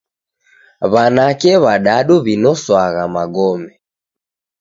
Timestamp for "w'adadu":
1.63-2.15